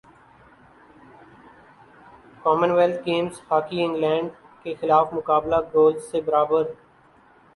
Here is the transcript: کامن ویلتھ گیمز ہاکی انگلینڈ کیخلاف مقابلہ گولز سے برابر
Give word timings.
کامن 2.43 2.71
ویلتھ 2.77 3.01
گیمز 3.05 3.35
ہاکی 3.47 3.77
انگلینڈ 3.83 4.29
کیخلاف 4.63 5.07
مقابلہ 5.13 5.59
گولز 5.73 6.01
سے 6.11 6.21
برابر 6.27 6.63